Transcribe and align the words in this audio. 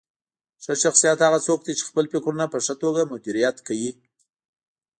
ښه 0.63 0.73
شخصیت 0.83 1.19
هغه 1.21 1.39
څوک 1.47 1.59
دی 1.65 1.73
چې 1.77 1.87
خپل 1.89 2.05
فکرونه 2.13 2.45
په 2.53 2.57
ښه 2.65 2.73
توګه 2.83 3.09
مدیریت 3.11 3.57
کوي. 3.67 3.91